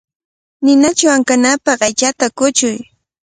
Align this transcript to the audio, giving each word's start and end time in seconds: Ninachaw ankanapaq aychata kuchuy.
Ninachaw 0.63 1.11
ankanapaq 1.17 1.79
aychata 1.87 2.25
kuchuy. 2.37 2.77